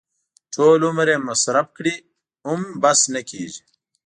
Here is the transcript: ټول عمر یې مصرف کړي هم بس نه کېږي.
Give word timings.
ټول 0.53 0.79
عمر 0.87 1.07
یې 1.13 1.17
مصرف 1.27 1.67
کړي 1.77 1.95
هم 2.47 2.61
بس 2.81 2.99
نه 3.13 3.21
کېږي. 3.29 3.63